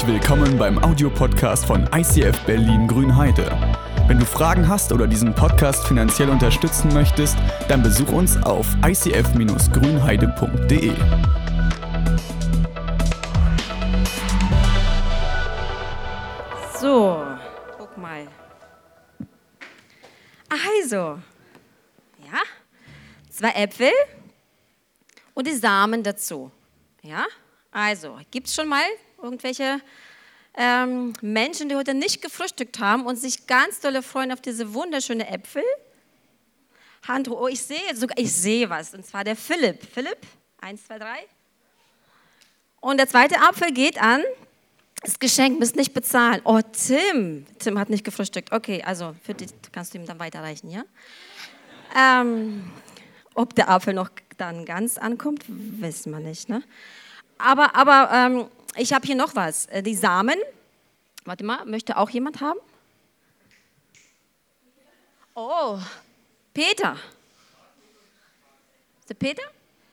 [0.00, 3.50] Herzlich willkommen beim Audiopodcast von ICF Berlin Grünheide.
[4.06, 7.36] Wenn du Fragen hast oder diesen Podcast finanziell unterstützen möchtest,
[7.68, 10.94] dann besuch uns auf icf-grünheide.de.
[16.80, 17.26] So,
[17.76, 18.26] guck mal.
[20.48, 21.18] Also,
[22.24, 22.40] ja,
[23.28, 23.92] zwei Äpfel
[25.34, 26.50] und die Samen dazu.
[27.02, 27.26] Ja,
[27.70, 28.86] also, gibt es schon mal
[29.22, 29.80] irgendwelche
[30.56, 35.26] ähm, Menschen, die heute nicht gefrühstückt haben und sich ganz dolle freuen auf diese wunderschönen
[35.26, 35.62] Äpfel?
[37.06, 39.82] Hand, oh, ich sehe sogar, ich sehe was, und zwar der Philipp.
[39.92, 40.18] Philipp,
[40.60, 41.26] eins, zwei, drei.
[42.80, 44.22] Und der zweite Apfel geht an
[45.02, 46.40] das Geschenk müsst nicht bezahlen.
[46.44, 47.46] Oh, Tim.
[47.58, 48.52] Tim hat nicht gefrühstückt.
[48.52, 50.84] Okay, also für dich kannst du ihm dann weiterreichen, ja?
[51.96, 52.70] Ähm,
[53.34, 56.62] ob der Apfel noch dann ganz ankommt, wissen wir nicht, ne?
[57.38, 59.66] Aber, aber ähm, ich habe hier noch was.
[59.66, 60.38] Äh, die Samen.
[61.24, 62.58] Warte mal, möchte auch jemand haben?
[65.34, 65.78] Oh,
[66.52, 66.96] Peter.
[69.00, 69.42] Ist der Peter?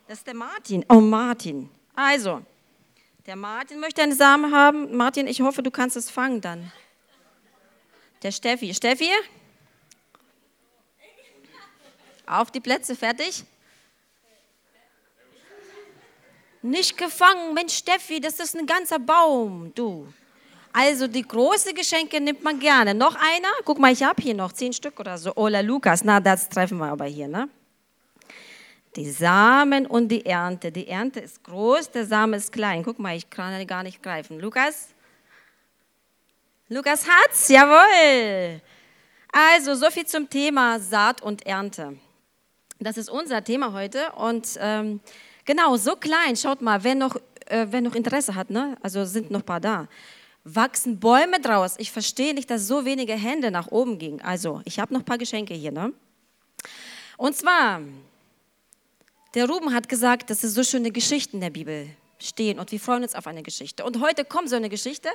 [0.07, 0.85] Das ist der Martin.
[0.89, 1.69] Oh, Martin.
[1.95, 2.41] Also,
[3.25, 4.95] der Martin möchte einen Samen haben.
[4.95, 6.71] Martin, ich hoffe, du kannst es fangen dann.
[8.23, 8.73] Der Steffi.
[8.73, 9.09] Steffi?
[12.25, 13.43] Auf die Plätze, fertig?
[16.67, 20.05] Nicht gefangen, Mensch, Steffi, das ist ein ganzer Baum, du.
[20.73, 22.93] Also die großen Geschenke nimmt man gerne.
[22.93, 23.47] Noch einer?
[23.63, 25.33] Guck mal, ich habe hier noch zehn Stück oder so.
[25.37, 27.47] Ola Lukas, na, das treffen wir aber hier, ne?
[28.97, 30.69] Die Samen und die Ernte.
[30.69, 32.83] Die Ernte ist groß, der Same ist klein.
[32.83, 34.37] Guck mal, ich kann gar nicht greifen.
[34.39, 34.89] Lukas?
[36.67, 38.59] Lukas hat's, jawohl.
[39.31, 41.95] Also, so viel zum Thema Saat und Ernte.
[42.79, 44.11] Das ist unser Thema heute.
[44.17, 44.99] Und ähm,
[45.47, 47.15] genau, so klein, schaut mal, wer noch,
[47.47, 48.77] äh, wer noch Interesse hat, ne?
[48.83, 49.87] also sind noch ein paar da,
[50.43, 51.73] wachsen Bäume draus.
[51.79, 54.21] Ich verstehe nicht, dass so wenige Hände nach oben gingen.
[54.21, 55.71] Also, ich habe noch ein paar Geschenke hier.
[55.71, 55.91] Ne?
[57.17, 57.81] Und zwar,
[59.33, 62.79] der Ruben hat gesagt, dass es so schöne Geschichten in der Bibel stehen und wir
[62.79, 63.83] freuen uns auf eine Geschichte.
[63.83, 65.09] Und heute kommt so eine Geschichte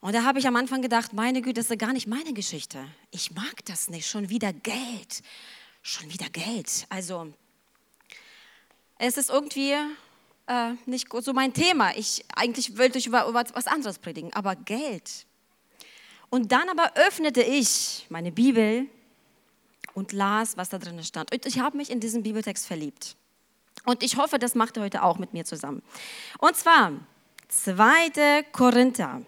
[0.00, 2.84] und da habe ich am Anfang gedacht, meine Güte, das ist gar nicht meine Geschichte.
[3.10, 5.22] Ich mag das nicht, schon wieder Geld.
[5.82, 6.86] Schon wieder Geld.
[6.88, 7.32] Also,
[9.02, 9.72] es ist irgendwie
[10.46, 11.90] äh, nicht so mein Thema.
[11.96, 15.26] Ich, eigentlich wollte ich über, über was anderes predigen, aber Geld.
[16.30, 18.86] Und dann aber öffnete ich meine Bibel
[19.94, 21.32] und las, was da drin stand.
[21.32, 23.16] Und ich habe mich in diesen Bibeltext verliebt.
[23.84, 25.82] Und ich hoffe, das macht ihr heute auch mit mir zusammen.
[26.38, 26.92] Und zwar
[27.48, 28.44] 2.
[28.52, 29.22] Korinther,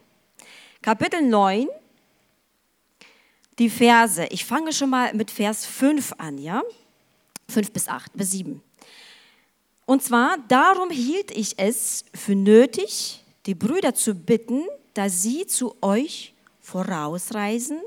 [0.83, 1.67] Kapitel 9,
[3.59, 4.25] die Verse.
[4.27, 6.63] Ich fange schon mal mit Vers 5 an, ja?
[7.49, 8.63] 5 bis 8, bis 7.
[9.87, 14.63] Und zwar, darum hielt ich es für nötig, die Brüder zu bitten,
[14.95, 17.81] dass sie zu euch vorausreisen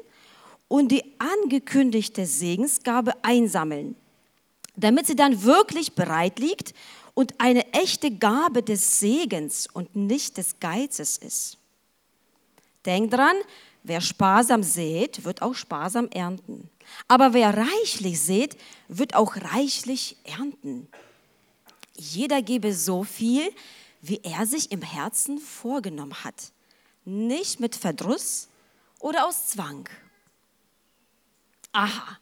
[0.67, 3.95] und die angekündigte Segensgabe einsammeln
[4.77, 6.73] damit sie dann wirklich bereit liegt
[7.13, 11.57] und eine echte Gabe des Segens und nicht des Geizes ist.
[12.85, 13.35] Denk dran,
[13.83, 16.69] wer sparsam sät, wird auch sparsam ernten.
[17.07, 18.55] Aber wer reichlich sät,
[18.87, 20.87] wird auch reichlich ernten.
[21.97, 23.51] Jeder gebe so viel,
[24.01, 26.51] wie er sich im Herzen vorgenommen hat,
[27.05, 28.47] nicht mit Verdruss
[28.99, 29.89] oder aus Zwang.
[31.71, 32.17] Aha,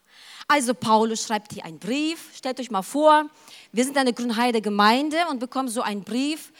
[0.47, 2.36] also Paulus schreibt hier einen Brief.
[2.36, 3.30] Stellt euch mal vor,
[3.72, 6.52] wir sind eine Grünheide Gemeinde und bekommen so einen Brief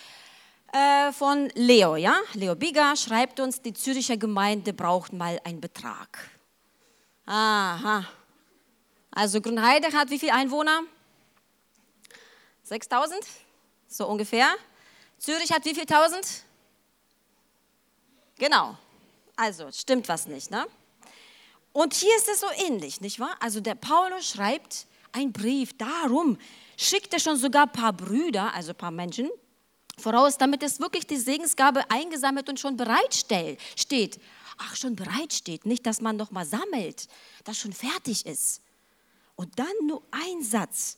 [0.74, 1.96] äh, von Leo.
[1.96, 2.18] Ja?
[2.34, 6.30] Leo Biga schreibt uns, die Züricher Gemeinde braucht mal einen Betrag.
[7.26, 8.06] Aha.
[9.12, 10.82] Also Grünheide hat wie viele Einwohner?
[12.66, 13.26] 6000?
[13.88, 14.56] So ungefähr.
[15.20, 16.44] Zürich hat wie viel tausend?
[18.38, 18.78] Genau.
[19.36, 20.66] Also stimmt was nicht, ne?
[21.72, 23.36] Und hier ist es so ähnlich, nicht wahr?
[23.40, 26.38] Also der Paulus schreibt einen Brief, darum
[26.78, 29.29] schickt er schon sogar ein paar Brüder, also ein paar Menschen,
[29.97, 34.20] voraus, damit es wirklich die Segensgabe eingesammelt und schon bereit steht.
[34.58, 37.08] Ach, schon bereit steht, nicht, dass man noch mal sammelt,
[37.44, 38.62] das schon fertig ist.
[39.35, 40.97] Und dann nur ein Satz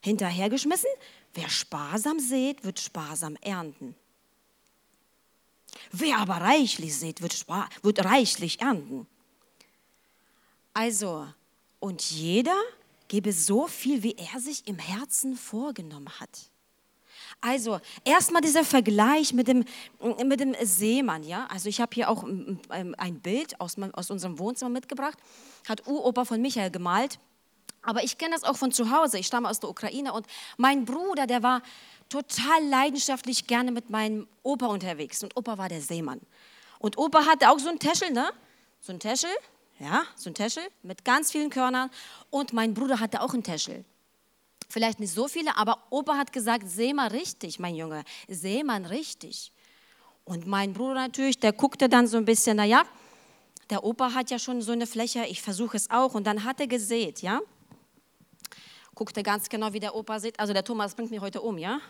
[0.00, 0.90] hinterhergeschmissen,
[1.34, 3.94] wer sparsam sät, wird sparsam ernten.
[5.92, 7.46] Wer aber reichlich sät, wird,
[7.82, 9.06] wird reichlich ernten.
[10.72, 11.26] Also,
[11.78, 12.56] und jeder
[13.08, 16.50] gebe so viel, wie er sich im Herzen vorgenommen hat.
[17.40, 19.64] Also, erstmal dieser Vergleich mit dem,
[20.24, 21.46] mit dem Seemann, ja.
[21.46, 25.18] Also, ich habe hier auch ein Bild aus, aus unserem Wohnzimmer mitgebracht.
[25.68, 27.18] Hat Uropa von Michael gemalt.
[27.82, 29.18] Aber ich kenne das auch von zu Hause.
[29.18, 31.62] Ich stamme aus der Ukraine und mein Bruder, der war
[32.08, 35.22] total leidenschaftlich gerne mit meinem Opa unterwegs.
[35.22, 36.20] Und Opa war der Seemann.
[36.78, 38.30] Und Opa hatte auch so ein Täschel, ne?
[38.80, 39.30] So ein Täschel,
[39.78, 41.90] ja, so ein Täschel mit ganz vielen Körnern.
[42.30, 43.84] Und mein Bruder hatte auch ein Täschel.
[44.68, 48.84] Vielleicht nicht so viele, aber Opa hat gesagt, seh mal richtig, mein Junge, seh mal
[48.86, 49.52] richtig.
[50.24, 52.84] Und mein Bruder natürlich, der guckte dann so ein bisschen, naja,
[53.68, 56.14] der Opa hat ja schon so eine Fläche, ich versuche es auch.
[56.14, 57.40] Und dann hat er gesät, ja.
[59.00, 60.38] Guckte ganz genau, wie der Opa sieht.
[60.38, 61.80] Also der Thomas bringt mich heute um, ja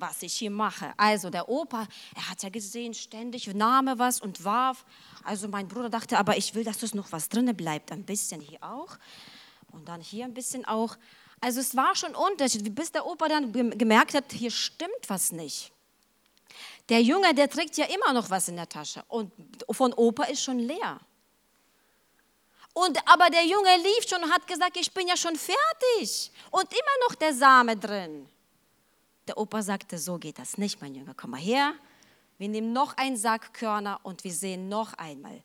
[0.00, 0.94] was ich hier mache.
[0.96, 4.86] Also der Opa, er hat ja gesehen, ständig nahm er was und warf.
[5.24, 7.92] Also mein Bruder dachte, aber ich will, dass das noch was drinne bleibt.
[7.92, 8.96] Ein bisschen hier auch
[9.72, 10.96] und dann hier ein bisschen auch.
[11.40, 15.70] Also es war schon Unterschied, bis der Opa dann gemerkt hat, hier stimmt was nicht.
[16.88, 19.32] Der Junge, der trägt ja immer noch was in der Tasche und
[19.70, 20.98] von Opa ist schon leer.
[22.78, 26.62] Und aber der Junge lief schon und hat gesagt, ich bin ja schon fertig und
[26.70, 28.28] immer noch der Same drin.
[29.26, 31.74] Der Opa sagte, so geht das nicht, mein Junge, komm mal her.
[32.38, 35.42] Wir nehmen noch einen Sack Körner und wir sehen noch einmal.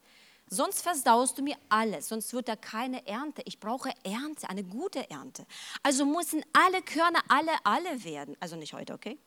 [0.47, 3.41] Sonst versaust du mir alles, sonst wird da keine Ernte.
[3.45, 5.47] Ich brauche Ernte, eine gute Ernte.
[5.81, 8.37] Also müssen alle Körner alle, alle werden.
[8.39, 9.17] Also nicht heute, okay?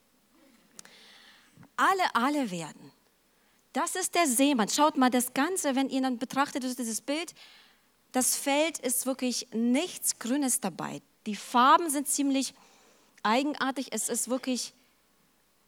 [1.77, 2.93] Alle, alle werden.
[3.73, 4.69] Das ist der Seemann.
[4.69, 7.35] Schaut mal, das Ganze, wenn ihr dann betrachtet dieses Bild,
[8.13, 11.03] das Feld ist wirklich nichts Grünes dabei.
[11.27, 12.55] Die Farben sind ziemlich
[13.23, 13.89] eigenartig.
[13.91, 14.73] Es ist wirklich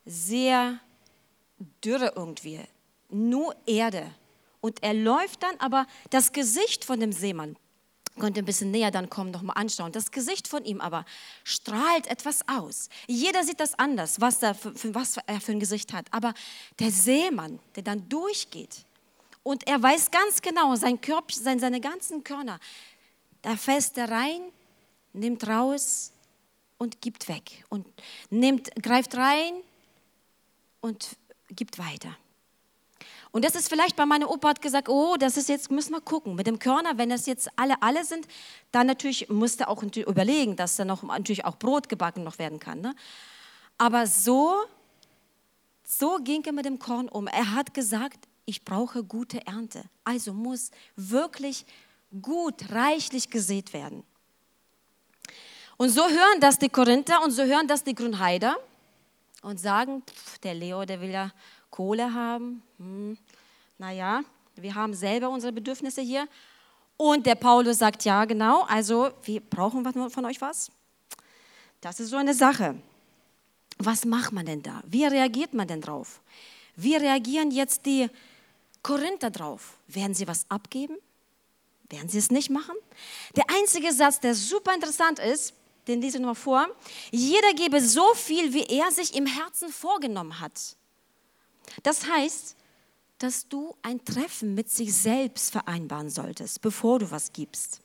[0.04, 0.80] sehr
[1.84, 2.60] dürre irgendwie.
[3.10, 4.10] Nur Erde.
[4.60, 7.56] Und er läuft dann, aber das Gesicht von dem Seemann,
[8.18, 9.92] könnt ihr ein bisschen näher dann kommen, nochmal anschauen.
[9.92, 11.04] Das Gesicht von ihm aber
[11.44, 12.88] strahlt etwas aus.
[13.06, 16.06] Jeder sieht das anders, was, für, für, was er für ein Gesicht hat.
[16.10, 16.34] Aber
[16.80, 18.84] der Seemann, der dann durchgeht
[19.48, 22.60] und er weiß ganz genau, sein Körbchen, sein, seine ganzen Körner,
[23.40, 24.42] da fässt er rein,
[25.14, 26.12] nimmt raus
[26.76, 27.86] und gibt weg und
[28.28, 29.54] nimmt, greift rein
[30.82, 31.16] und
[31.48, 32.14] gibt weiter.
[33.30, 36.02] Und das ist vielleicht bei meiner Opa hat gesagt, oh, das ist jetzt, müssen wir
[36.02, 36.34] gucken.
[36.34, 38.28] Mit dem Körner, wenn das jetzt alle, alle sind,
[38.70, 42.82] dann natürlich musste auch überlegen, dass da noch natürlich auch Brot gebacken noch werden kann.
[42.82, 42.94] Ne?
[43.78, 44.56] Aber so,
[45.84, 47.28] so ging er mit dem Korn um.
[47.28, 49.84] Er hat gesagt, ich brauche gute Ernte.
[50.04, 51.66] Also muss wirklich
[52.22, 54.02] gut, reichlich gesät werden.
[55.76, 58.56] Und so hören das die Korinther und so hören das die Grünheider
[59.42, 61.30] und sagen, pff, der Leo, der will ja
[61.70, 62.62] Kohle haben.
[62.78, 63.18] Hm,
[63.76, 64.22] naja,
[64.56, 66.26] wir haben selber unsere Bedürfnisse hier.
[66.96, 70.70] Und der Paulus sagt, ja, genau, also wir brauchen von euch was.
[71.82, 72.76] Das ist so eine Sache.
[73.76, 74.82] Was macht man denn da?
[74.86, 76.22] Wie reagiert man denn drauf?
[76.76, 78.08] Wie reagieren jetzt die
[78.82, 79.78] Korinther drauf?
[79.86, 80.96] Werden sie was abgeben?
[81.88, 82.74] Werden sie es nicht machen?
[83.36, 85.54] Der einzige Satz, der super interessant ist,
[85.86, 86.68] den lese ich nochmal vor.
[87.10, 90.76] Jeder gebe so viel, wie er sich im Herzen vorgenommen hat.
[91.82, 92.56] Das heißt,
[93.18, 97.80] dass du ein Treffen mit sich selbst vereinbaren solltest, bevor du was gibst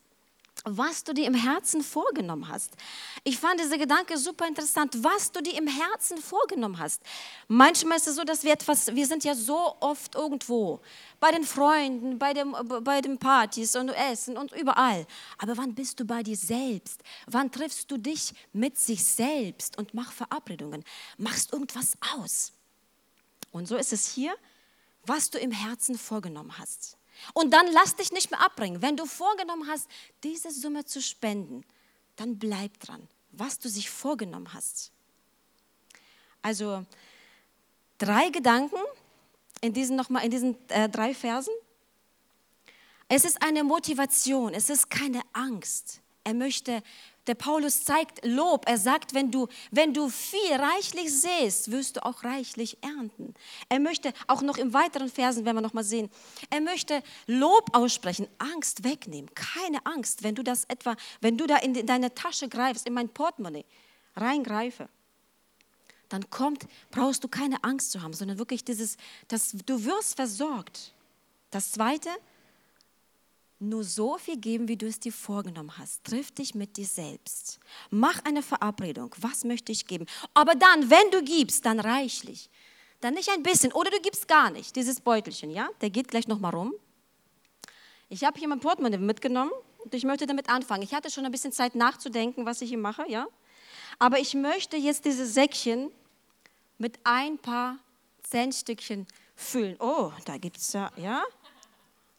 [0.64, 2.72] was du dir im Herzen vorgenommen hast.
[3.24, 7.02] Ich fand diese Gedanke super interessant, was du dir im Herzen vorgenommen hast.
[7.48, 10.80] Manchmal ist es so, dass wir etwas, wir sind ja so oft irgendwo,
[11.20, 15.06] bei den Freunden, bei, dem, bei den Partys und Essen und überall.
[15.38, 17.02] Aber wann bist du bei dir selbst?
[17.28, 20.84] Wann triffst du dich mit sich selbst und mach Verabredungen?
[21.18, 22.54] Machst irgendwas aus?
[23.52, 24.34] Und so ist es hier,
[25.06, 26.98] was du im Herzen vorgenommen hast.
[27.34, 28.82] Und dann lass dich nicht mehr abbringen.
[28.82, 29.90] Wenn du vorgenommen hast,
[30.24, 31.64] diese Summe zu spenden,
[32.16, 34.92] dann bleib dran, was du sich vorgenommen hast.
[36.42, 36.86] Also
[37.98, 38.78] drei Gedanken
[39.62, 41.54] in diesen, noch mal, in diesen äh, drei Versen.
[43.08, 46.02] Es ist eine Motivation, es ist keine Angst.
[46.24, 46.84] Er möchte
[47.28, 48.68] der Paulus zeigt Lob.
[48.68, 53.34] Er sagt, wenn du, wenn du viel reichlich säst, wirst du auch reichlich ernten.
[53.70, 56.10] Er möchte auch noch im weiteren Versen, werden wir noch mal sehen,
[56.50, 59.34] er möchte Lob aussprechen, Angst wegnehmen.
[59.34, 63.10] Keine Angst, wenn du das etwa, wenn du da in deine Tasche greifst, in mein
[63.10, 63.66] Portemonnaie
[64.16, 64.90] reingreife,
[66.10, 68.98] dann kommt, brauchst du keine Angst zu haben, sondern wirklich dieses,
[69.30, 70.94] dass du wirst versorgt.
[71.50, 72.10] Das Zweite,
[73.64, 76.04] nur so viel geben, wie du es dir vorgenommen hast.
[76.04, 77.60] Triff dich mit dir selbst.
[77.90, 79.16] Mach eine Verabredung.
[79.20, 80.06] Was möchte ich geben?
[80.34, 82.50] Aber dann, wenn du gibst, dann reichlich.
[83.02, 84.76] Dann nicht ein bisschen oder du gibst gar nicht.
[84.76, 85.70] Dieses Beutelchen, ja?
[85.82, 86.74] Der geht gleich nochmal rum.
[88.10, 90.84] Ich habe hier mein Portemonnaie mitgenommen und ich möchte damit anfangen.
[90.84, 93.28] Ich hatte schon ein bisschen Zeit nachzudenken, was ich hier mache, ja?
[94.00, 95.92] Aber ich möchte jetzt dieses Säckchen
[96.78, 97.78] mit ein paar
[98.24, 99.76] Centstückchen füllen.
[99.80, 101.24] Oh, da gibt es ja, ja?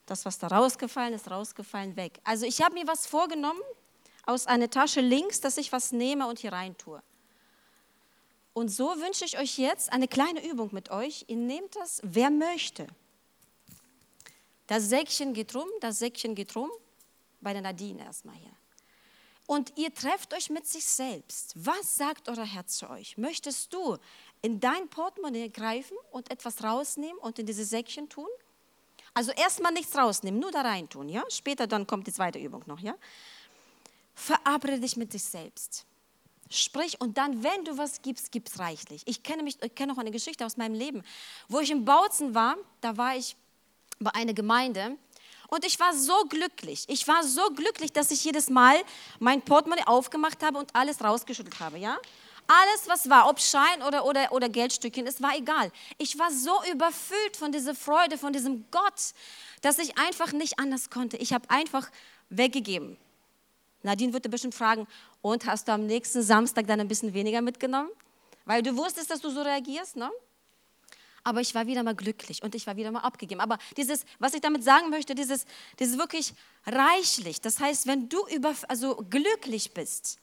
[0.06, 2.20] Das, was da rausgefallen ist, rausgefallen, weg.
[2.25, 3.61] Also ich habe mir was vorgenommen,
[4.26, 7.02] aus einer Tasche links, dass ich was nehme und hier rein tue.
[8.52, 11.25] Und so wünsche ich euch jetzt eine kleine Übung mit euch.
[11.28, 12.87] Ihr nehmt das, wer möchte.
[14.66, 16.70] Das Säckchen geht rum, das Säckchen geht rum,
[17.40, 18.52] bei der Nadine erstmal hier.
[19.46, 21.52] Und ihr trefft euch mit sich selbst.
[21.56, 23.18] Was sagt euer Herz zu euch?
[23.18, 23.99] Möchtest du
[24.40, 28.28] in dein Portemonnaie greifen und etwas rausnehmen und in diese Säckchen tun?
[29.14, 31.23] Also erstmal nichts rausnehmen, nur da rein tun, ja?
[31.28, 32.94] Später dann kommt die zweite Übung noch, ja?
[34.14, 35.87] Verabrede dich mit dich selbst.
[36.50, 39.02] Sprich und dann, wenn du was gibst, gib's reichlich.
[39.06, 41.02] Ich kenne mich, ich kenne noch eine Geschichte aus meinem Leben,
[41.49, 42.56] wo ich in Bautzen war.
[42.80, 43.37] Da war ich
[43.99, 44.97] bei einer Gemeinde
[45.49, 46.85] und ich war so glücklich.
[46.88, 48.76] Ich war so glücklich, dass ich jedes Mal
[49.21, 51.99] mein Portemonnaie aufgemacht habe und alles rausgeschüttelt habe, ja?
[52.46, 55.72] Alles, was war, ob Schein oder, oder, oder Geldstückchen, es war egal.
[55.98, 59.14] Ich war so überfüllt von dieser Freude, von diesem Gott,
[59.62, 61.16] dass ich einfach nicht anders konnte.
[61.16, 61.90] Ich habe einfach
[62.28, 62.98] weggegeben.
[63.82, 64.86] Nadine würde bestimmt fragen,
[65.24, 67.88] und hast du am nächsten Samstag dann ein bisschen weniger mitgenommen?
[68.44, 70.10] Weil du wusstest, dass du so reagierst, ne?
[71.22, 73.40] Aber ich war wieder mal glücklich und ich war wieder mal abgegeben.
[73.40, 75.46] Aber dieses, was ich damit sagen möchte, dieses,
[75.78, 76.34] dieses wirklich
[76.66, 77.40] reichlich.
[77.40, 80.18] Das heißt, wenn du über, also glücklich bist,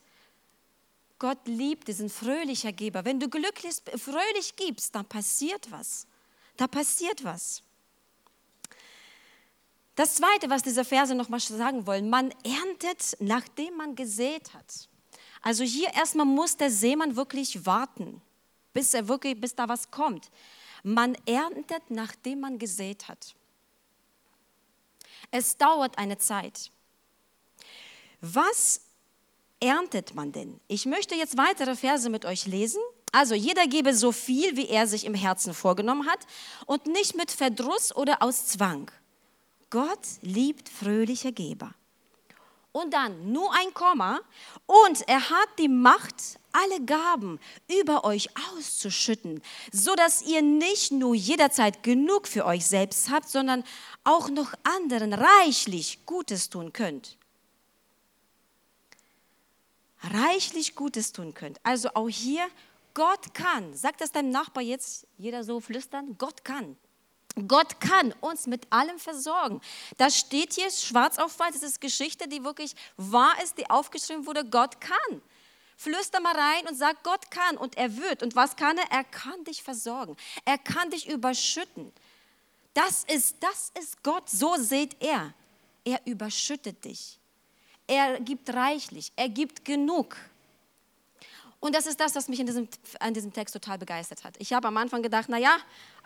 [1.21, 3.05] Gott liebt diesen fröhlicher Geber.
[3.05, 6.07] Wenn du glücklich, fröhlich gibst, dann passiert was.
[6.57, 7.61] Da passiert was.
[9.93, 14.89] Das Zweite, was diese Verse nochmal sagen wollen, man erntet, nachdem man gesät hat.
[15.43, 18.19] Also hier erstmal muss der Seemann wirklich warten,
[18.73, 20.31] bis, er wirklich, bis da was kommt.
[20.81, 23.35] Man erntet, nachdem man gesät hat.
[25.29, 26.71] Es dauert eine Zeit.
[28.21, 28.81] Was
[29.61, 30.59] erntet man denn?
[30.67, 32.81] Ich möchte jetzt weitere Verse mit euch lesen.
[33.13, 36.19] Also jeder gebe so viel, wie er sich im Herzen vorgenommen hat
[36.65, 38.91] und nicht mit Verdruss oder aus Zwang.
[39.69, 41.73] Gott liebt fröhliche Geber.
[42.73, 44.21] Und dann nur ein Komma.
[44.65, 46.15] Und er hat die Macht,
[46.53, 47.39] alle Gaben
[47.81, 49.41] über euch auszuschütten,
[49.71, 53.63] so dass ihr nicht nur jederzeit genug für euch selbst habt, sondern
[54.03, 57.17] auch noch anderen reichlich Gutes tun könnt.
[60.03, 61.59] Reichlich Gutes tun könnt.
[61.63, 62.47] Also auch hier,
[62.93, 63.75] Gott kann.
[63.75, 66.15] Sagt das deinem Nachbar jetzt, jeder so flüstern?
[66.17, 66.75] Gott kann.
[67.47, 69.61] Gott kann uns mit allem versorgen.
[69.97, 71.53] Das steht hier schwarz auf weiß.
[71.53, 74.43] Das ist Geschichte, die wirklich wahr ist, die aufgeschrieben wurde.
[74.43, 75.21] Gott kann.
[75.77, 78.21] Flüster mal rein und sag, Gott kann und er wird.
[78.21, 78.91] Und was kann er?
[78.91, 80.17] Er kann dich versorgen.
[80.45, 81.91] Er kann dich überschütten.
[82.73, 84.29] Das ist, das ist Gott.
[84.29, 85.33] So seht er.
[85.83, 87.20] Er überschüttet dich.
[87.91, 89.11] Er gibt reichlich.
[89.17, 90.15] Er gibt genug.
[91.59, 92.69] Und das ist das, was mich in diesem,
[93.01, 94.35] an diesem Text total begeistert hat.
[94.39, 95.57] Ich habe am Anfang gedacht, naja,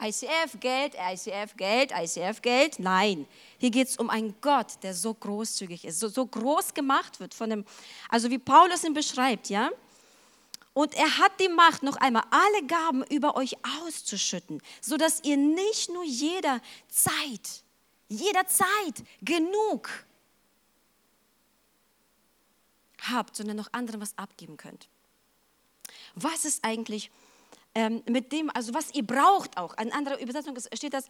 [0.02, 2.80] ICF, Geld, ICF, Geld, ICF, Geld.
[2.80, 3.28] Nein,
[3.60, 7.36] hier geht es um einen Gott, der so großzügig ist, so, so groß gemacht wird
[7.36, 7.66] von dem,
[8.10, 9.70] also wie Paulus ihn beschreibt, ja.
[10.74, 15.90] Und er hat die Macht, noch einmal alle Gaben über euch auszuschütten, sodass ihr nicht
[15.94, 17.64] nur jeder Zeit,
[18.10, 19.90] jeder Zeit genug
[23.10, 24.90] habt, sondern noch anderen was abgeben könnt
[26.16, 27.12] was ist eigentlich
[27.76, 29.78] ähm, mit dem, also was ihr braucht auch.
[29.78, 31.06] An anderer Übersetzung steht das,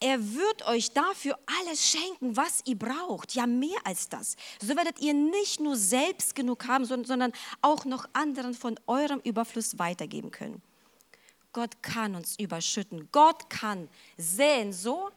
[0.00, 3.34] er wird euch dafür alles schenken, was ihr braucht.
[3.34, 4.36] Ja, mehr als das.
[4.60, 7.32] So werdet ihr nicht nur selbst genug haben, sondern
[7.62, 10.62] auch noch anderen von eurem Überfluss weitergeben können.
[11.52, 13.08] Gott kann uns überschütten.
[13.12, 15.10] Gott kann säen so,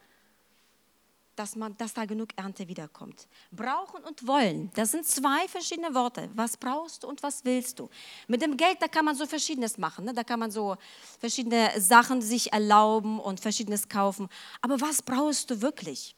[1.37, 3.27] dass, man, dass da genug Ernte wiederkommt.
[3.51, 6.29] Brauchen und wollen, das sind zwei verschiedene Worte.
[6.33, 7.89] Was brauchst du und was willst du?
[8.27, 10.05] Mit dem Geld, da kann man so Verschiedenes machen.
[10.05, 10.13] Ne?
[10.13, 10.75] Da kann man so
[11.19, 14.27] verschiedene Sachen sich erlauben und Verschiedenes kaufen.
[14.61, 16.15] Aber was brauchst du wirklich?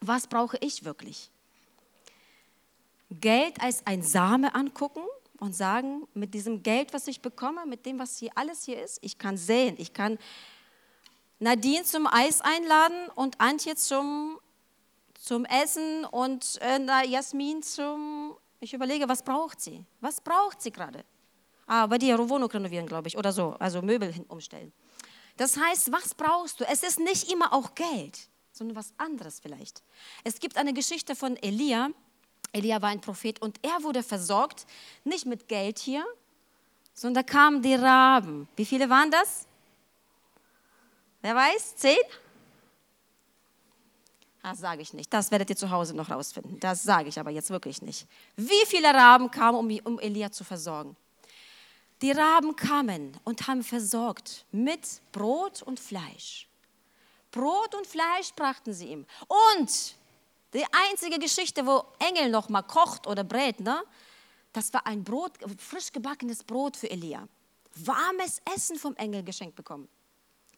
[0.00, 1.30] Was brauche ich wirklich?
[3.10, 5.02] Geld als ein Same angucken
[5.38, 8.98] und sagen, mit diesem Geld, was ich bekomme, mit dem, was hier alles hier ist,
[9.02, 10.18] ich kann säen, ich kann
[11.42, 14.38] Nadine zum Eis einladen und Antje zum,
[15.14, 19.84] zum Essen und äh, Jasmin zum, ich überlege, was braucht sie?
[20.00, 21.04] Was braucht sie gerade?
[21.66, 24.72] Ah, bei dir Wohnung renovieren, glaube ich, oder so, also Möbel umstellen.
[25.36, 26.64] Das heißt, was brauchst du?
[26.64, 29.82] Es ist nicht immer auch Geld, sondern was anderes vielleicht.
[30.22, 31.88] Es gibt eine Geschichte von Elia.
[32.52, 34.64] Elia war ein Prophet und er wurde versorgt,
[35.02, 36.04] nicht mit Geld hier,
[36.94, 38.46] sondern da kamen die Raben.
[38.54, 39.48] Wie viele waren das?
[41.22, 41.76] Wer weiß?
[41.76, 41.96] Zehn?
[44.42, 45.12] Das sage ich nicht.
[45.12, 46.58] Das werdet ihr zu Hause noch rausfinden.
[46.58, 48.08] Das sage ich aber jetzt wirklich nicht.
[48.36, 50.96] Wie viele Raben kamen, um, um Elia zu versorgen?
[52.02, 56.48] Die Raben kamen und haben versorgt mit Brot und Fleisch.
[57.30, 59.06] Brot und Fleisch brachten sie ihm.
[59.28, 59.94] Und
[60.52, 63.82] die einzige Geschichte, wo Engel noch mal kocht oder brät, ne?
[64.52, 67.26] Das war ein Brot, frisch gebackenes Brot für Elia.
[67.76, 69.88] Warmes Essen vom Engel geschenkt bekommen.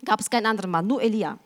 [0.05, 1.39] Gab es keinen anderen Mann, nur Elia.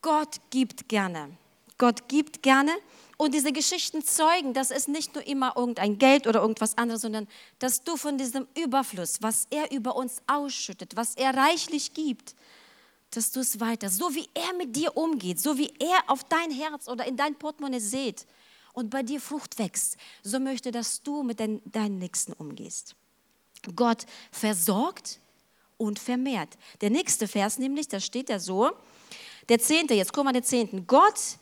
[0.00, 1.30] Gott gibt gerne.
[1.78, 2.72] Gott gibt gerne.
[3.16, 7.28] Und diese Geschichten zeugen, dass es nicht nur immer irgendein Geld oder irgendwas anderes, sondern
[7.60, 12.34] dass du von diesem Überfluss, was er über uns ausschüttet, was er reichlich gibt,
[13.12, 16.50] dass du es weiter, so wie er mit dir umgeht, so wie er auf dein
[16.50, 18.26] Herz oder in dein Portemonnaie sieht
[18.72, 22.96] und bei dir Frucht wächst, so möchte, dass du mit dein, deinen Nächsten umgehst.
[23.76, 25.20] Gott versorgt
[25.86, 26.56] und vermehrt.
[26.80, 28.70] Der nächste Vers nämlich, da steht ja so,
[29.48, 30.86] der zehnte, jetzt kommen wir der zehnten.
[30.86, 31.38] Gott,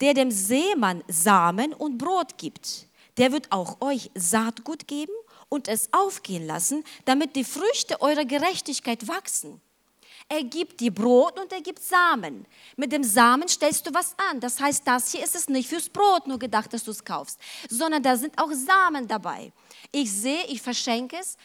[0.00, 2.86] der dem Seemann Samen und Brot gibt,
[3.16, 5.12] der wird auch euch Saatgut geben
[5.48, 9.60] und es aufgehen lassen, damit die Früchte eurer Gerechtigkeit wachsen.
[10.28, 12.46] Er gibt dir Brot und er gibt Samen.
[12.76, 14.38] Mit dem Samen stellst du was an.
[14.38, 17.38] Das heißt, das hier ist es nicht fürs Brot nur gedacht, dass du es kaufst,
[17.68, 19.52] sondern da sind auch Samen dabei.
[19.90, 21.36] Ich sehe, ich verschenke es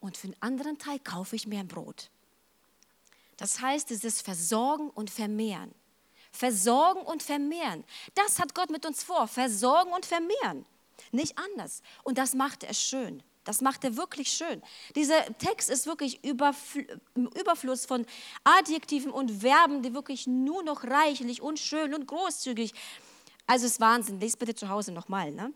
[0.00, 2.10] und für einen anderen Teil kaufe ich mir ein Brot.
[3.36, 5.74] Das heißt, es ist Versorgen und Vermehren.
[6.32, 7.84] Versorgen und vermehren.
[8.14, 9.26] Das hat Gott mit uns vor.
[9.26, 10.64] Versorgen und vermehren.
[11.12, 11.82] Nicht anders.
[12.04, 13.22] Und das macht er schön.
[13.44, 14.62] Das macht er wirklich schön.
[14.94, 16.36] Dieser Text ist wirklich im
[17.16, 18.06] Überfluss von
[18.44, 22.74] Adjektiven und Verben, die wirklich nur noch reichlich und schön und großzügig.
[23.46, 24.20] Also es ist Wahnsinn.
[24.20, 25.32] Lest bitte zu Hause nochmal.
[25.32, 25.52] Ne?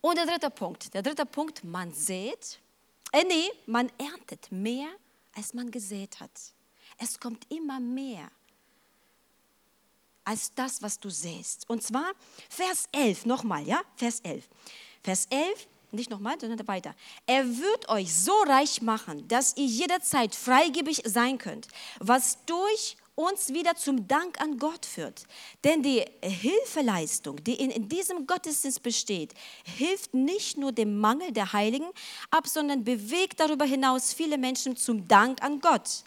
[0.00, 0.94] Und der dritte Punkt.
[0.94, 2.60] Der dritte Punkt, man sät.
[3.12, 4.88] Äh, nee, man erntet mehr,
[5.34, 6.30] als man gesät hat.
[6.98, 8.30] Es kommt immer mehr
[10.24, 11.68] als das, was du säst.
[11.70, 12.12] Und zwar
[12.50, 13.80] Vers 11, nochmal, ja?
[13.96, 14.48] Vers 11.
[15.02, 16.94] Vers 11, nicht nochmal, sondern weiter.
[17.26, 21.68] Er wird euch so reich machen, dass ihr jederzeit freigebig sein könnt,
[22.00, 25.24] was durch uns wieder zum Dank an Gott führt.
[25.64, 31.88] Denn die Hilfeleistung, die in, diesem Gottesdienst besteht, hilft nicht nur dem Mangel der Heiligen
[32.30, 36.04] ab, sondern bewegt darüber hinaus viele Menschen zum Dank an Gott.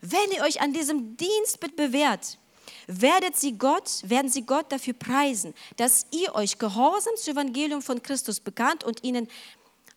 [0.00, 2.38] Wenn ihr euch an diesem Dienst bewährt,
[2.86, 8.02] werdet sie Gott, werden sie Gott dafür preisen, dass ihr euch gehorsam zum Evangelium von
[8.02, 9.28] Christus bekannt und ihnen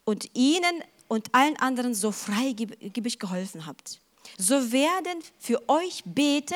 [0.04, 4.02] und ihnen und allen anderen so freigebig geholfen habt.
[4.38, 6.56] So werden für euch beten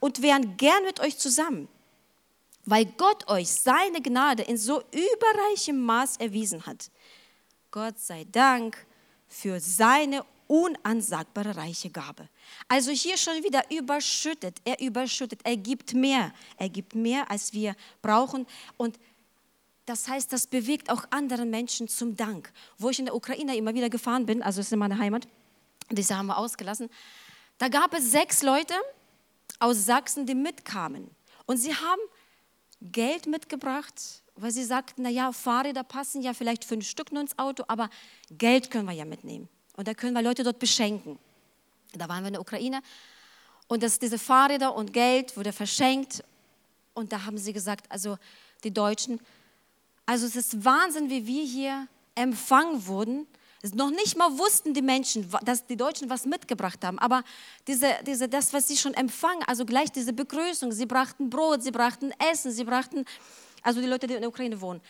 [0.00, 1.68] und wären gern mit euch zusammen,
[2.64, 6.90] weil Gott euch seine Gnade in so überreichem Maß erwiesen hat.
[7.70, 8.86] Gott sei Dank
[9.28, 12.28] für seine unansagbare reiche Gabe.
[12.68, 17.74] Also hier schon wieder überschüttet, er überschüttet, er gibt mehr, er gibt mehr, als wir
[18.02, 18.98] brauchen und
[19.86, 22.52] das heißt, das bewegt auch anderen Menschen zum Dank.
[22.78, 25.26] Wo ich in der Ukraine immer wieder gefahren bin, also es ist in meiner Heimat,
[25.90, 26.88] diese haben wir ausgelassen,
[27.58, 28.74] da gab es sechs Leute
[29.58, 31.10] aus Sachsen, die mitkamen
[31.46, 32.00] und sie haben
[32.80, 37.64] Geld mitgebracht, weil sie sagten, naja, Fahrräder passen ja vielleicht fünf Stück nur ins Auto,
[37.68, 37.90] aber
[38.30, 39.48] Geld können wir ja mitnehmen.
[39.76, 41.18] Und da können wir Leute dort beschenken.
[41.92, 42.82] Da waren wir in der Ukraine
[43.68, 46.24] und das, diese Fahrräder und Geld wurde verschenkt.
[46.94, 48.18] Und da haben sie gesagt, also
[48.64, 49.20] die Deutschen,
[50.04, 53.26] also es ist Wahnsinn, wie wir hier empfangen wurden.
[53.74, 56.98] Noch nicht mal wussten die Menschen, dass die Deutschen was mitgebracht haben.
[56.98, 57.22] Aber
[57.68, 61.70] diese, diese, das, was sie schon empfangen, also gleich diese Begrüßung, sie brachten Brot, sie
[61.70, 63.04] brachten Essen, sie brachten,
[63.62, 64.80] also die Leute, die in der Ukraine wohnen.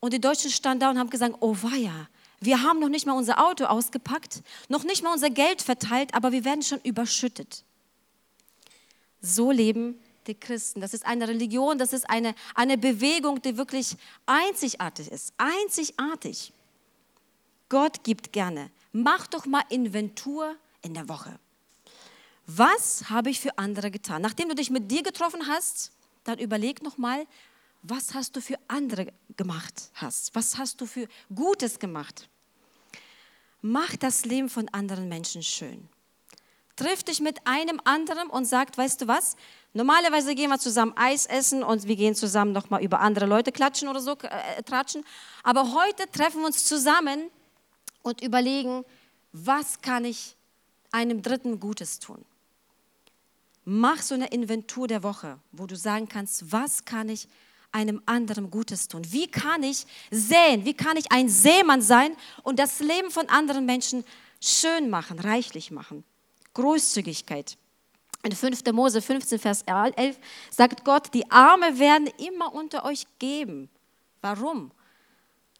[0.00, 2.08] Und die Deutschen standen da und haben gesagt, oh weia,
[2.40, 6.32] wir haben noch nicht mal unser Auto ausgepackt, noch nicht mal unser Geld verteilt, aber
[6.32, 7.64] wir werden schon überschüttet.
[9.20, 10.80] So leben die Christen.
[10.80, 15.32] Das ist eine Religion, das ist eine, eine Bewegung, die wirklich einzigartig ist.
[15.36, 16.52] Einzigartig.
[17.68, 18.70] Gott gibt gerne.
[18.92, 21.38] Mach doch mal Inventur in der Woche.
[22.46, 24.22] Was habe ich für andere getan?
[24.22, 25.92] Nachdem du dich mit dir getroffen hast,
[26.24, 27.26] dann überleg noch mal,
[27.82, 30.34] was hast du für andere gemacht hast?
[30.34, 32.28] Was hast du für Gutes gemacht?
[33.60, 35.88] Mach das Leben von anderen Menschen schön.
[36.76, 39.36] Triff dich mit einem anderen und sagt, weißt du was?
[39.74, 43.88] Normalerweise gehen wir zusammen Eis essen und wir gehen zusammen nochmal über andere Leute klatschen
[43.88, 45.04] oder so, äh, tratschen.
[45.42, 47.30] Aber heute treffen wir uns zusammen
[48.08, 48.84] und überlegen,
[49.32, 50.36] was kann ich
[50.90, 52.24] einem Dritten Gutes tun?
[53.64, 57.28] Mach so eine Inventur der Woche, wo du sagen kannst, was kann ich
[57.70, 59.02] einem anderen Gutes tun?
[59.10, 60.64] Wie kann ich säen?
[60.64, 64.04] Wie kann ich ein Seemann sein und das Leben von anderen Menschen
[64.40, 66.04] schön machen, reichlich machen?
[66.54, 67.58] Großzügigkeit.
[68.24, 68.64] In 5.
[68.72, 70.18] Mose 15, Vers 11
[70.50, 73.68] sagt Gott, die Arme werden immer unter euch geben.
[74.22, 74.72] Warum?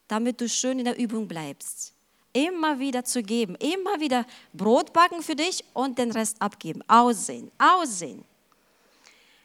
[0.08, 1.94] Damit du schön in der Übung bleibst.
[2.32, 6.82] Immer wieder zu geben, immer wieder Brot backen für dich und den Rest abgeben.
[6.86, 8.24] Aussehen, aussehen.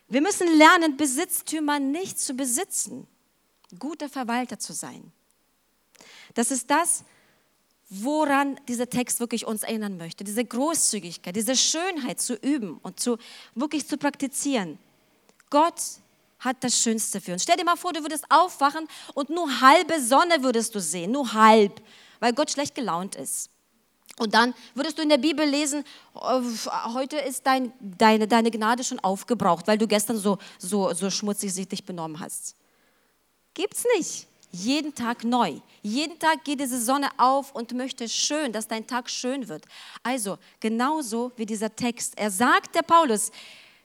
[0.09, 3.07] Wir müssen lernen, Besitztümer nicht zu besitzen,
[3.79, 5.11] guter Verwalter zu sein.
[6.33, 7.03] Das ist das,
[7.89, 10.23] woran dieser Text wirklich uns erinnern möchte.
[10.23, 13.17] Diese Großzügigkeit, diese Schönheit zu üben und zu,
[13.55, 14.79] wirklich zu praktizieren.
[15.49, 15.81] Gott
[16.39, 17.43] hat das Schönste für uns.
[17.43, 21.33] Stell dir mal vor, du würdest aufwachen und nur halbe Sonne würdest du sehen, nur
[21.33, 21.81] halb,
[22.23, 23.49] weil Gott schlecht gelaunt ist.
[24.17, 25.83] Und dann würdest du in der Bibel lesen,
[26.13, 31.67] heute ist dein, deine, deine Gnade schon aufgebraucht, weil du gestern so, so, so schmutzig
[31.67, 32.55] dich benommen hast.
[33.53, 34.27] Gibt's nicht.
[34.51, 35.59] Jeden Tag neu.
[35.81, 39.65] Jeden Tag geht diese Sonne auf und möchte schön, dass dein Tag schön wird.
[40.01, 42.17] Also genauso wie dieser Text.
[42.17, 43.31] Er sagt, der Paulus,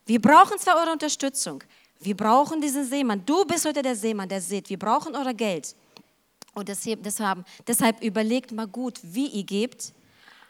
[0.06, 1.64] wir brauchen zwar eure Unterstützung,
[1.98, 3.26] wir brauchen diesen Seemann.
[3.26, 4.70] Du bist heute der Seemann, der seht.
[4.70, 5.74] Wir brauchen euer Geld.
[6.58, 7.04] Und deshalb,
[7.66, 9.92] deshalb, überlegt mal gut, wie ihr gebt.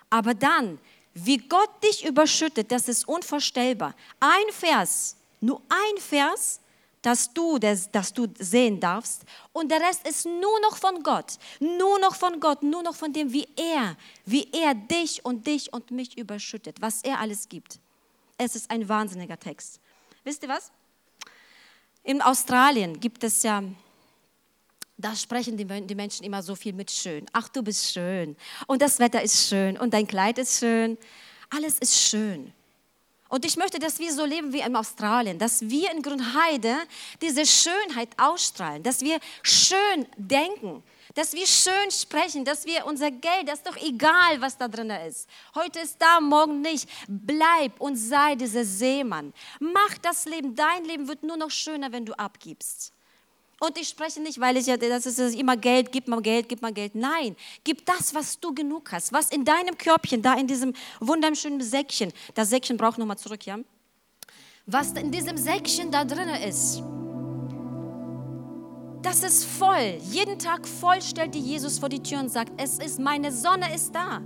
[0.08, 0.78] Aber dann,
[1.12, 3.94] wie Gott dich überschüttet, das ist unvorstellbar.
[4.18, 6.60] Ein Vers, nur ein Vers,
[7.02, 9.22] dass du, das, dass du sehen darfst.
[9.52, 11.38] Und der Rest ist nur noch von Gott.
[11.60, 15.72] Nur noch von Gott, nur noch von dem, wie er, wie er dich und dich
[15.72, 17.78] und mich überschüttet, was er alles gibt.
[18.38, 19.78] Es ist ein wahnsinniger Text.
[20.24, 20.72] Wisst ihr was?
[22.02, 23.62] In Australien gibt es ja,
[24.98, 27.24] da sprechen die, Menschen immer so viel mit schön.
[27.32, 28.37] Ach, du bist schön.
[28.66, 29.78] Und das Wetter ist schön.
[29.78, 30.98] Und dein Kleid ist schön.
[31.50, 32.52] Alles ist schön.
[33.28, 36.74] Und ich möchte, dass wir so leben wie in Australien, dass wir in Grünheide
[37.20, 40.82] diese Schönheit ausstrahlen, dass wir schön denken,
[41.14, 44.90] dass wir schön sprechen, dass wir unser Geld, das ist doch egal, was da drin
[44.90, 45.28] ist.
[45.54, 46.88] Heute ist da, morgen nicht.
[47.06, 49.32] Bleib und sei dieser Seemann.
[49.61, 52.94] Mach das Leben, dein Leben wird nur noch schöner, wenn du abgibst.
[53.60, 56.62] Und ich spreche nicht, weil ich ja, das ist immer Geld, gib mal Geld, gib
[56.62, 56.94] mal Geld.
[56.94, 61.60] Nein, gib das, was du genug hast, was in deinem Körbchen, da in diesem wunderschönen
[61.60, 63.58] Säckchen, das Säckchen braucht nochmal zurück, ja?
[64.66, 66.82] Was in diesem Säckchen da drin ist,
[69.02, 69.98] das ist voll.
[70.10, 73.74] Jeden Tag voll stellt die Jesus vor die Tür und sagt, es ist, meine Sonne
[73.74, 74.20] ist da.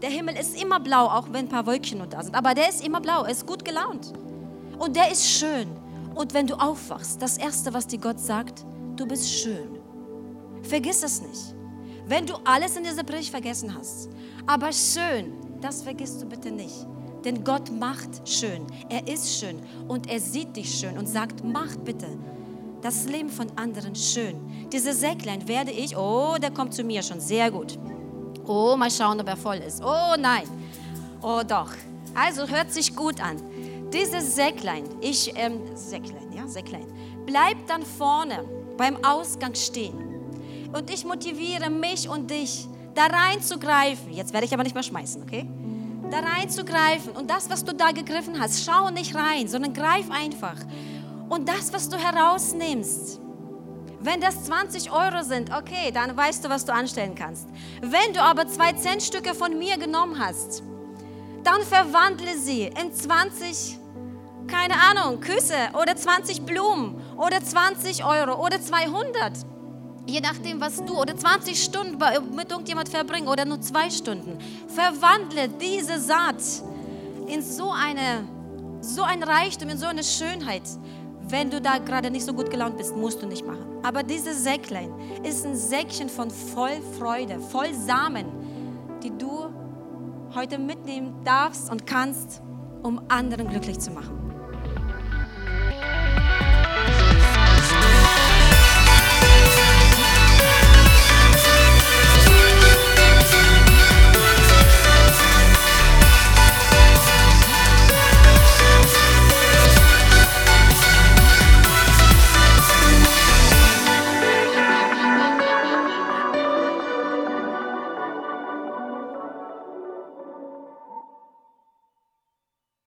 [0.00, 2.34] Der Himmel ist immer blau, auch wenn ein paar Wölkchen noch da sind.
[2.34, 4.12] Aber der ist immer blau, er ist gut gelaunt.
[4.78, 5.68] Und der ist schön.
[6.14, 8.64] Und wenn du aufwachst, das Erste, was dir Gott sagt,
[8.96, 9.78] du bist schön.
[10.62, 11.54] Vergiss es nicht.
[12.06, 14.10] Wenn du alles in dieser Predigt vergessen hast,
[14.46, 16.86] aber schön, das vergisst du bitte nicht.
[17.24, 18.66] Denn Gott macht schön.
[18.88, 22.08] Er ist schön und er sieht dich schön und sagt, mach bitte
[22.82, 24.68] das Leben von anderen schön.
[24.72, 27.78] Diese Säcklein werde ich, oh, der kommt zu mir schon, sehr gut.
[28.44, 29.80] Oh, mal schauen, ob er voll ist.
[29.82, 30.44] Oh nein,
[31.22, 31.70] oh doch.
[32.14, 33.36] Also hört sich gut an.
[33.92, 36.86] Dieses Säcklein, ich, ähm, Säcklein, ja, Säcklein,
[37.24, 38.44] bleibt dann vorne
[38.82, 39.94] beim Ausgang stehen.
[40.72, 42.66] Und ich motiviere mich und dich,
[42.96, 44.12] da reinzugreifen.
[44.12, 45.46] Jetzt werde ich aber nicht mehr schmeißen, okay?
[46.10, 50.56] Da reinzugreifen und das, was du da gegriffen hast, schau nicht rein, sondern greif einfach.
[51.28, 53.20] Und das, was du herausnimmst,
[54.00, 57.46] wenn das 20 Euro sind, okay, dann weißt du, was du anstellen kannst.
[57.82, 60.64] Wenn du aber zwei Centstücke von mir genommen hast,
[61.44, 63.78] dann verwandle sie in 20
[64.48, 69.32] keine Ahnung, Küsse oder 20 Blumen oder 20 Euro oder 200.
[70.06, 71.98] Je nachdem, was du oder 20 Stunden
[72.34, 74.38] mit irgendjemand verbringen oder nur zwei Stunden.
[74.66, 76.42] Verwandle diese Saat
[77.28, 78.26] in so eine,
[78.80, 80.62] so ein Reichtum, in so eine Schönheit.
[81.28, 83.64] Wenn du da gerade nicht so gut gelaunt bist, musst du nicht machen.
[83.84, 88.26] Aber dieses Säcklein ist ein Säckchen von voll Freude, voll Samen,
[89.02, 89.48] die du
[90.34, 92.42] heute mitnehmen darfst und kannst,
[92.82, 94.31] um anderen glücklich zu machen.